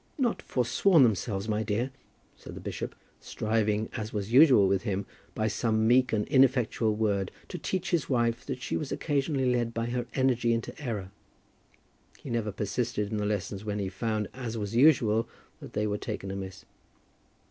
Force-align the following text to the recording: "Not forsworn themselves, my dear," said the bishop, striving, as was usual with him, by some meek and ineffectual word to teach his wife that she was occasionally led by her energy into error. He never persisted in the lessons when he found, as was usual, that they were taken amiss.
"Not 0.17 0.41
forsworn 0.41 1.03
themselves, 1.03 1.47
my 1.47 1.61
dear," 1.61 1.91
said 2.35 2.55
the 2.55 2.59
bishop, 2.59 2.95
striving, 3.19 3.87
as 3.93 4.11
was 4.11 4.33
usual 4.33 4.67
with 4.67 4.81
him, 4.81 5.05
by 5.35 5.47
some 5.47 5.87
meek 5.87 6.11
and 6.11 6.27
ineffectual 6.27 6.95
word 6.95 7.29
to 7.49 7.59
teach 7.59 7.91
his 7.91 8.09
wife 8.09 8.43
that 8.47 8.63
she 8.63 8.75
was 8.75 8.91
occasionally 8.91 9.45
led 9.53 9.75
by 9.75 9.85
her 9.91 10.07
energy 10.15 10.53
into 10.55 10.73
error. 10.83 11.11
He 12.17 12.31
never 12.31 12.51
persisted 12.51 13.11
in 13.11 13.17
the 13.17 13.27
lessons 13.27 13.63
when 13.63 13.77
he 13.77 13.89
found, 13.89 14.27
as 14.33 14.57
was 14.57 14.75
usual, 14.75 15.29
that 15.59 15.73
they 15.73 15.85
were 15.85 15.99
taken 15.99 16.31
amiss. 16.31 16.65